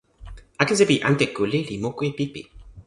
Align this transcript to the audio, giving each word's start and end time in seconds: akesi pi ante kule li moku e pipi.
akesi 0.61 0.85
pi 0.89 0.95
ante 1.07 1.25
kule 1.35 1.59
li 1.67 1.75
moku 1.83 2.01
e 2.09 2.11
pipi. 2.17 2.41